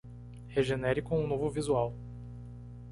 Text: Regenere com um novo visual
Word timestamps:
Regenere 0.49 1.03
com 1.03 1.23
um 1.23 1.27
novo 1.27 1.47
visual 1.47 1.93